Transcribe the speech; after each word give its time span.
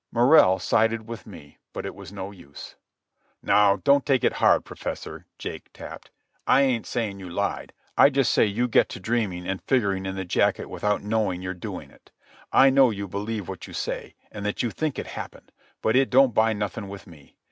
Morrell 0.11 0.57
sided 0.57 1.07
with 1.07 1.27
me, 1.27 1.59
but 1.73 1.85
it 1.85 1.93
was 1.93 2.11
no 2.11 2.31
use. 2.31 2.75
"Now 3.43 3.75
don't 3.75 4.03
take 4.03 4.23
it 4.23 4.33
hard, 4.41 4.65
Professor," 4.65 5.27
Jake 5.37 5.71
tapped. 5.73 6.09
"I 6.47 6.63
ain't 6.63 6.87
saying 6.87 7.19
you 7.19 7.29
lied. 7.29 7.71
I 7.95 8.09
just 8.09 8.31
say 8.31 8.47
you 8.47 8.67
get 8.67 8.89
to 8.89 8.99
dreaming 8.99 9.47
and 9.47 9.61
figuring 9.61 10.07
in 10.07 10.15
the 10.15 10.25
jacket 10.25 10.65
without 10.71 11.03
knowing 11.03 11.43
you're 11.43 11.53
doing 11.53 11.91
it. 11.91 12.09
I 12.51 12.71
know 12.71 12.89
you 12.89 13.07
believe 13.07 13.47
what 13.47 13.67
you 13.67 13.73
say, 13.73 14.15
and 14.31 14.43
that 14.43 14.63
you 14.63 14.71
think 14.71 14.97
it 14.97 15.05
happened; 15.05 15.51
but 15.83 15.95
it 15.95 16.09
don't 16.09 16.33
buy 16.33 16.53
nothing 16.53 16.87
with 16.89 17.05
me. 17.05 17.37